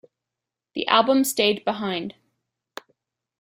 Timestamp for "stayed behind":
1.23-2.15